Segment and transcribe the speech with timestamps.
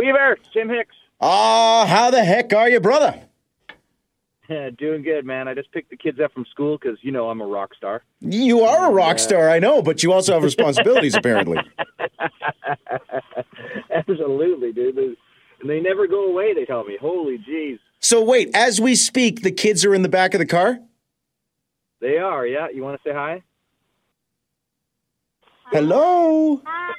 [0.00, 0.96] Weaver, Tim Hicks.
[1.20, 3.20] Ah, how the heck are you, brother?
[4.78, 5.46] Doing good, man.
[5.46, 8.02] I just picked the kids up from school because you know I'm a rock star.
[8.20, 11.58] You are a rock star, I know, but you also have responsibilities, apparently.
[13.90, 14.96] Absolutely, dude.
[14.96, 15.14] They,
[15.60, 16.54] and they never go away.
[16.54, 20.08] They tell me, "Holy jeez." So wait, as we speak, the kids are in the
[20.08, 20.80] back of the car.
[22.00, 22.46] They are.
[22.46, 22.68] Yeah.
[22.74, 23.42] You want to say hi?
[25.70, 26.62] Hello.
[26.64, 26.94] Hi.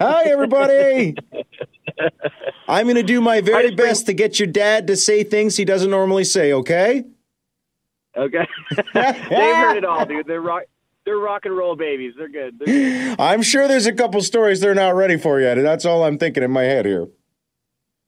[0.00, 1.14] Hi, everybody.
[2.68, 5.24] I'm going to do my very just bring- best to get your dad to say
[5.24, 7.04] things he doesn't normally say, okay?
[8.16, 8.46] Okay.
[8.94, 10.26] They've heard it all, dude.
[10.26, 10.64] They're rock.
[11.06, 12.12] They're rock and roll babies.
[12.16, 12.58] They're good.
[12.58, 12.66] They're
[13.06, 13.16] good.
[13.20, 15.56] I'm sure there's a couple stories they're not ready for yet.
[15.58, 17.08] and That's all I'm thinking in my head here.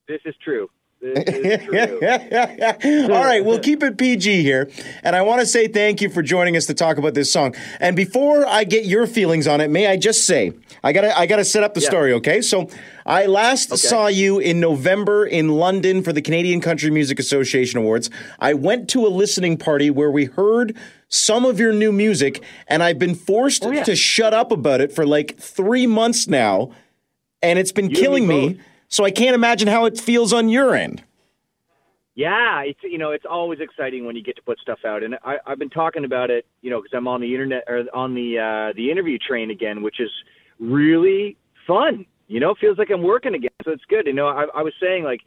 [0.09, 0.69] This is true.
[1.03, 1.65] This is
[2.81, 3.13] true.
[3.13, 4.71] All right, we'll keep it PG here.
[5.03, 7.55] And I want to say thank you for joining us to talk about this song.
[7.81, 10.53] And before I get your feelings on it, may I just say,
[10.85, 11.89] I gotta I gotta set up the Yeah.
[11.89, 12.41] story, okay?
[12.41, 12.69] So
[13.05, 18.09] I last saw you in November in London for the Canadian Country Music Association Awards.
[18.39, 20.77] I went to a listening party where we heard
[21.09, 23.83] some of your new music, and I've been forced Oh, yeah.
[23.85, 26.71] to shut up about it for like three months now,
[27.43, 28.55] and it's been and killing me me.
[28.55, 28.63] both.
[28.93, 31.03] So I can't imagine how it feels on your end.
[32.15, 35.15] Yeah, it's you know it's always exciting when you get to put stuff out, and
[35.25, 38.15] I, I've been talking about it, you know, because I'm on the internet or on
[38.15, 40.11] the uh, the interview train again, which is
[40.61, 42.05] really fun.
[42.29, 44.07] You know, it feels like I'm working again, so it's good.
[44.07, 45.23] You know, I, I was saying like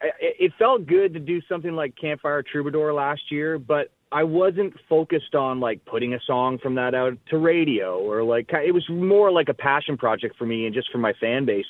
[0.00, 4.72] I- it felt good to do something like Campfire Troubadour last year, but I wasn't
[4.88, 8.88] focused on like putting a song from that out to radio or like it was
[8.88, 11.66] more like a passion project for me and just for my fan base.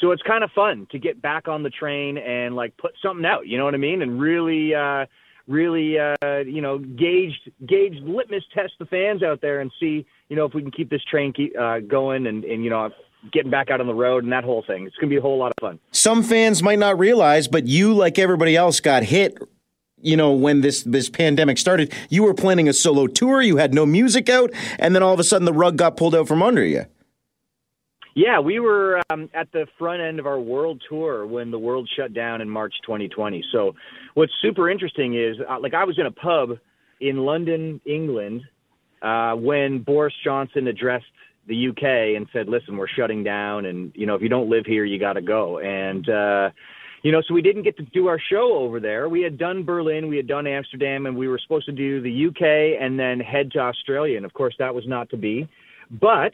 [0.00, 3.24] So it's kind of fun to get back on the train and like put something
[3.24, 4.02] out, you know what I mean?
[4.02, 5.06] And really uh
[5.46, 6.14] really uh
[6.46, 10.54] you know gauge gauge litmus test the fans out there and see, you know, if
[10.54, 12.90] we can keep this train keep uh going and and you know
[13.32, 14.86] getting back out on the road and that whole thing.
[14.86, 15.78] It's going to be a whole lot of fun.
[15.92, 19.38] some fans might not realize, but you, like everybody else, got hit.
[20.02, 23.42] You know, when this this pandemic started, you were planning a solo tour.
[23.42, 26.14] You had no music out, and then all of a sudden, the rug got pulled
[26.14, 26.86] out from under you.
[28.14, 31.88] Yeah, we were um, at the front end of our world tour when the world
[31.96, 33.44] shut down in March 2020.
[33.52, 33.74] So,
[34.14, 36.58] what's super interesting is, uh, like, I was in a pub
[37.00, 38.42] in London, England,
[39.02, 41.06] uh, when Boris Johnson addressed
[41.46, 44.66] the UK and said, "Listen, we're shutting down, and you know, if you don't live
[44.66, 46.50] here, you got to go." And uh,
[47.02, 49.08] you know, so we didn't get to do our show over there.
[49.08, 52.26] We had done Berlin, we had done Amsterdam, and we were supposed to do the
[52.26, 54.16] UK and then head to Australia.
[54.16, 55.48] And of course, that was not to be.
[55.90, 56.32] But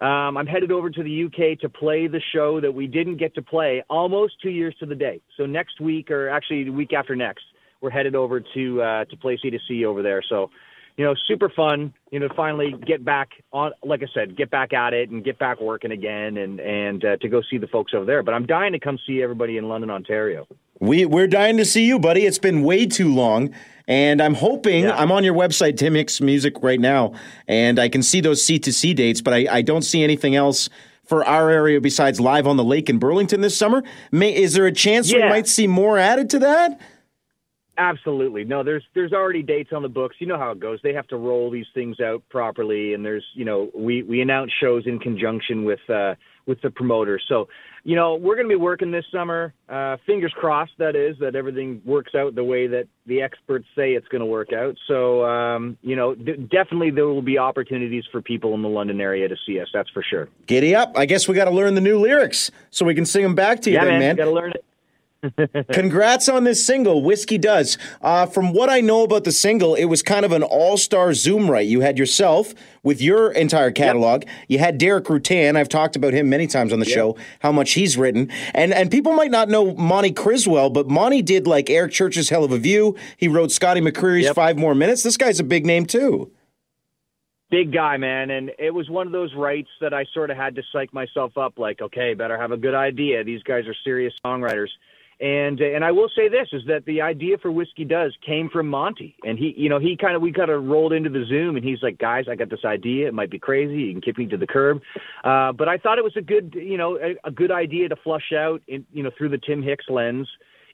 [0.00, 3.34] um, I'm headed over to the UK to play the show that we didn't get
[3.36, 5.20] to play almost two years to the day.
[5.36, 7.44] So next week, or actually the week after next,
[7.80, 10.22] we're headed over to uh, to play C2C over there.
[10.28, 10.50] So,
[10.96, 11.94] you know, super fun.
[12.10, 15.38] You know, finally get back on, like I said, get back at it and get
[15.38, 18.22] back working again, and and uh, to go see the folks over there.
[18.22, 20.46] But I'm dying to come see everybody in London, Ontario.
[20.80, 22.26] We we're dying to see you, buddy.
[22.26, 23.50] It's been way too long,
[23.88, 24.96] and I'm hoping Yeah.
[24.96, 27.14] I'm on your website, Tim Hicks Music, right now,
[27.48, 30.34] and I can see those C to C dates, but I, I don't see anything
[30.36, 30.68] else
[31.04, 33.82] for our area besides live on the lake in Burlington this summer.
[34.10, 36.80] May, is there a chance we might see more added to that?
[37.78, 38.44] Absolutely.
[38.44, 40.16] No, there's there's already dates on the books.
[40.18, 40.80] You know how it goes.
[40.82, 44.50] They have to roll these things out properly and there's, you know, we we announce
[44.60, 46.14] shows in conjunction with uh
[46.46, 47.24] with the promoters.
[47.28, 47.48] So,
[47.84, 49.52] you know, we're going to be working this summer.
[49.68, 53.92] Uh fingers crossed that is that everything works out the way that the experts say
[53.92, 54.76] it's going to work out.
[54.86, 59.00] So, um, you know, d- definitely there will be opportunities for people in the London
[59.00, 59.68] area to see us.
[59.72, 60.28] That's for sure.
[60.46, 60.92] Giddy up!
[60.96, 63.60] I guess we got to learn the new lyrics so we can sing them back
[63.62, 64.00] to you, Yeah, then, man.
[64.00, 64.16] man.
[64.16, 64.64] Got to learn it.
[65.72, 67.78] Congrats on this single, Whiskey Does.
[68.02, 71.14] Uh, from what I know about the single, it was kind of an all star
[71.14, 71.66] Zoom right.
[71.66, 74.24] You had yourself with your entire catalog.
[74.48, 75.56] You had Deric Ruttan.
[75.56, 78.30] I've talked about him many times on the show, how much he's written.
[78.54, 82.44] And and people might not know Monty Criswell, but Monty did like Eric Church's Hell
[82.44, 82.96] of a View.
[83.16, 84.34] He wrote Scotty McCreery's Yep.
[84.34, 85.02] Five More Minutes.
[85.02, 86.30] This guy's a big name too.
[87.50, 90.56] big guy, man, and it was one of those writes that I sort of had
[90.56, 91.58] to psych myself up.
[91.58, 93.22] Like, okay, better have a good idea.
[93.24, 94.68] These guys are serious songwriters,
[95.20, 98.68] and and I will say this is that the idea for Whiskey Does came from
[98.68, 101.56] Monty, and he, you know, he kind of we kind of rolled into the Zoom,
[101.56, 103.08] and he's like, guys, I got this idea.
[103.08, 103.82] It might be crazy.
[103.82, 104.82] You can kick me to the curb,
[105.24, 107.96] uh, but I thought it was a good, you know, a, a good idea to
[107.96, 110.28] flush out, in, you know, through the Tim Hicks lens.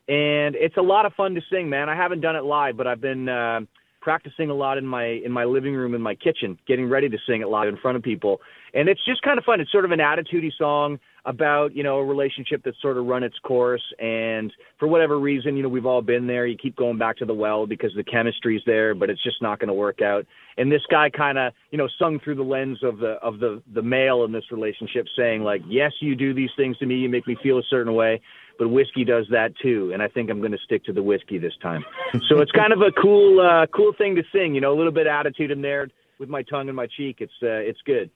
[0.09, 1.89] And it's a lot of fun to sing, man.
[1.89, 3.61] I haven't done it live, but I've been uh,
[4.01, 7.19] practicing a lot in my in my living room in my kitchen, getting ready to
[7.27, 8.41] sing it live in front of people.
[8.75, 9.61] And it's just kind of fun.
[9.61, 10.99] It's sort of an attitudey song.
[11.25, 13.83] About you know a relationship that's sort of run its course.
[13.99, 16.47] And for whatever reason you know we've all been there.
[16.47, 19.59] You keep going back to the well because the chemistry's there but it's just not
[19.59, 20.27] going to work out.
[20.57, 23.63] And this guy kind of you know sung through the lens of the of the
[23.73, 26.97] the male in this relationship saying like yes you do these things to me.
[26.97, 28.21] You make me feel a certain way
[28.59, 29.91] but whiskey does that too.
[29.93, 31.85] And i think i'm going to stick to the whiskey this time.
[32.29, 34.93] So it's kind of a cool uh cool thing to sing you know a little
[34.93, 35.89] bit of attitude in there
[36.19, 37.17] with my tongue in my cheek.
[37.21, 38.11] It's uh it's good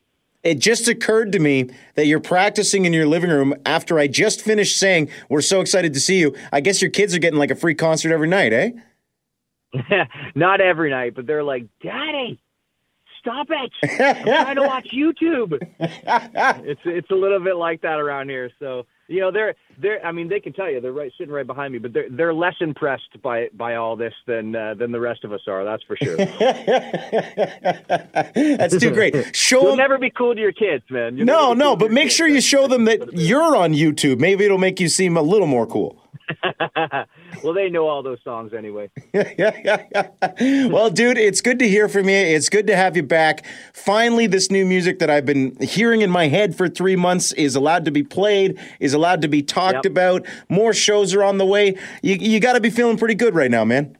[0.46, 4.40] it just occurred to me that you're practicing in your living room after I just
[4.40, 6.34] finished saying, We're so excited to see you.
[6.52, 8.70] I guess your kids are getting like a free concert every night, eh?
[10.34, 12.40] Not every night, but they're like, Daddy,
[13.18, 13.72] stop it.
[14.00, 15.58] I'm trying to watch YouTube.
[15.80, 18.50] it's it's a little bit like that around here.
[18.60, 21.46] So you know they're they're I mean they can tell you they're right sitting right
[21.46, 25.00] behind me, but they're they're less impressed by by all this than uh, than the
[25.00, 25.64] rest of us are.
[25.64, 26.16] That's for sure.
[28.56, 29.36] that's too great.
[29.36, 29.78] Show You'll them.
[29.78, 31.16] never be cool to your kids, man.
[31.16, 34.18] You'll No, no, but make sure you show them that you're on YouTube.
[34.18, 35.96] Maybe it'll make you seem a little more cool.
[37.44, 38.90] well, they know all those songs anyway.
[39.12, 39.32] Yeah,
[39.64, 40.68] yeah, yeah.
[40.68, 42.16] Well, dude, it's good to hear from you.
[42.16, 43.44] It's good to have you back.
[43.72, 47.54] Finally, this new music that I've been hearing in my head for three months is
[47.54, 49.86] allowed to be played, is allowed to be talked Yep.
[49.86, 50.26] about.
[50.48, 51.76] More shows are on the way.
[52.02, 53.96] You, you got to be feeling pretty good right now, man.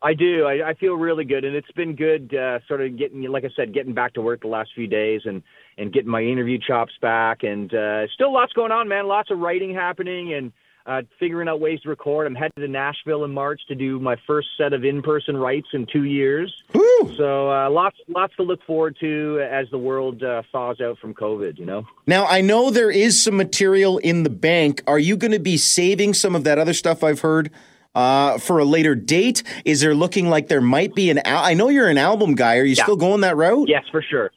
[0.00, 0.44] I do.
[0.44, 2.32] I, I feel really good, and it's been good.
[2.32, 5.22] Uh, sort of getting, like I said, getting back to work the last few days,
[5.24, 5.42] and
[5.76, 9.08] and getting my interview chops back, and uh, still lots going on, man.
[9.08, 10.52] Lots of writing happening, and
[10.88, 12.26] uh, figuring out ways to record.
[12.26, 15.86] I'm headed to Nashville in March to do my first set of in-person writes in
[15.86, 16.52] two years.
[16.72, 17.14] Woo!
[17.16, 21.12] So uh, lots, lots to look forward to as the world uh, thaws out from
[21.14, 21.58] COVID.
[21.58, 21.86] You know.
[22.06, 24.82] Now, I know there is some material in the bank.
[24.86, 27.50] Are you going to be saving some of that other stuff I've heard
[27.94, 29.42] uh, for a later date?
[29.66, 32.56] Is there looking like there might be an al- I know you're an album guy.
[32.56, 32.84] Are you Yeah.
[32.84, 33.68] still going that route?
[33.68, 34.30] Yes, for sure.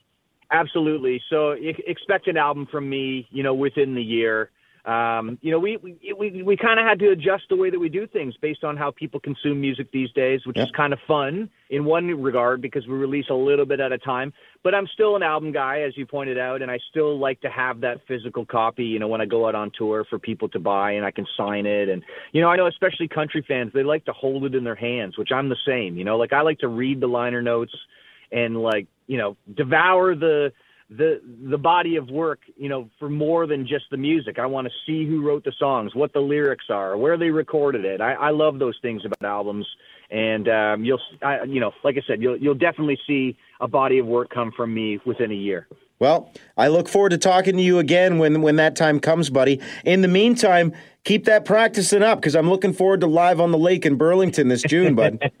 [0.50, 1.22] Absolutely.
[1.30, 4.50] So expect an album from me, you know, within the year.
[4.84, 7.78] Um, you know, we we we, we kind of had to adjust the way that
[7.78, 10.98] we do things based on how people consume music these days, which is kind of
[11.06, 14.32] fun in one regard because we release a little bit at a time.
[14.64, 17.50] But I'm still an album guy, as you pointed out, and I still like to
[17.50, 18.84] have that physical copy.
[18.84, 21.26] You know, when I go out on tour for people to buy, and I can
[21.36, 21.88] sign it.
[21.88, 22.02] And
[22.32, 25.16] you know, I know especially country fans, they like to hold it in their hands,
[25.16, 25.96] which I'm the same.
[25.96, 27.74] You know, like I like to read the liner notes
[28.32, 30.52] and like you know devour the
[30.96, 34.38] the the body of work you know for more than just the music.
[34.38, 37.84] I want to see who wrote the songs what the lyrics are where they recorded
[37.84, 38.00] it.
[38.00, 39.66] I, I love those things about albums.
[40.10, 43.98] And um, you'll I, you know like i said you'll you'll definitely see a body
[43.98, 45.66] of work come from me within a year.
[45.98, 49.60] Well, I look forward to talking to you again when when that time comes, buddy.
[49.84, 50.72] In the meantime,
[51.04, 54.48] keep that practicing up because I'm looking forward to live on the lake in Burlington
[54.48, 55.18] this June, bud.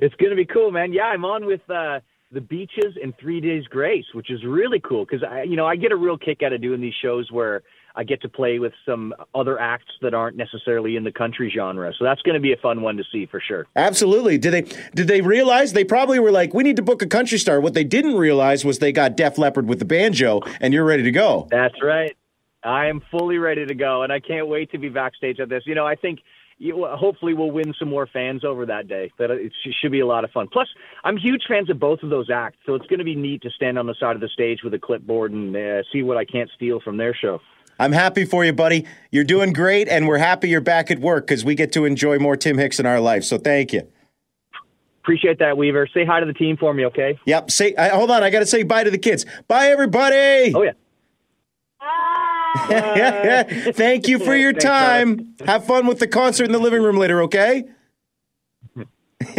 [0.00, 0.92] it's going to be cool man.
[0.92, 2.00] Yeah i'm on with uh
[2.32, 5.76] the beaches and three days grace which is really cool because i you know i
[5.76, 7.62] get a real kick out of doing these shows where
[7.94, 11.92] i get to play with some other acts that aren't necessarily in the country genre
[11.96, 14.38] so that's going to be a fun one to see for sure Absolutely.
[14.38, 14.62] Did they
[14.94, 17.60] did they realize they probably were like, we need to book a country star.
[17.60, 21.02] What they didn't realize was they got Def Leppard with the banjo, and you're ready
[21.04, 21.46] to go.
[21.50, 22.16] that's right
[22.64, 25.62] i am fully ready to go and i can't wait to be backstage at this
[25.66, 26.18] you know i think
[26.58, 29.12] you, hopefully we'll win some more fans over that day.
[29.18, 30.48] That it should be a lot of fun.
[30.52, 30.68] Plus,
[31.04, 33.50] I'm huge fans of both of those acts, so it's going to be neat to
[33.50, 36.24] stand on the side of the stage with a clipboard and uh, see what I
[36.24, 37.40] can't steal from their show.
[37.78, 38.86] I'm happy for you, buddy.
[39.10, 42.18] You're doing great, and we're happy you're back at work because we get to enjoy
[42.18, 43.24] more Tim Hicks in our life.
[43.24, 43.86] So thank you.
[45.02, 45.86] Appreciate that, Weaver.
[45.92, 47.18] Say hi to the team for me, okay?
[47.26, 47.50] Yep.
[47.50, 48.24] Say, I, hold on.
[48.24, 49.24] I got to say bye to the kids.
[49.46, 50.52] Bye, everybody.
[50.54, 50.72] Oh yeah.
[53.74, 55.34] Thank you for your time.
[55.44, 57.64] Have fun with the concert in the living room later, okay?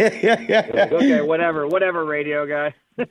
[0.00, 2.74] Okay, whatever, whatever, radio guy.